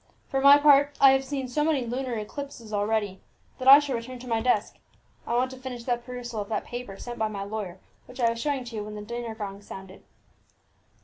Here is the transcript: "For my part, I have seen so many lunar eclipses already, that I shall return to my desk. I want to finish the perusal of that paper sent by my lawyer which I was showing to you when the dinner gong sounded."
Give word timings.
"For 0.29 0.41
my 0.41 0.57
part, 0.57 0.97
I 0.99 1.11
have 1.11 1.23
seen 1.23 1.47
so 1.47 1.63
many 1.63 1.85
lunar 1.85 2.15
eclipses 2.15 2.73
already, 2.73 3.21
that 3.59 3.67
I 3.67 3.77
shall 3.77 3.95
return 3.95 4.17
to 4.17 4.27
my 4.27 4.41
desk. 4.41 4.77
I 5.27 5.35
want 5.35 5.51
to 5.51 5.57
finish 5.59 5.83
the 5.83 5.95
perusal 5.95 6.41
of 6.41 6.49
that 6.49 6.65
paper 6.65 6.97
sent 6.97 7.19
by 7.19 7.27
my 7.27 7.43
lawyer 7.43 7.77
which 8.07 8.19
I 8.19 8.31
was 8.31 8.39
showing 8.41 8.63
to 8.63 8.75
you 8.75 8.83
when 8.83 8.95
the 8.95 9.03
dinner 9.03 9.35
gong 9.35 9.61
sounded." 9.61 10.01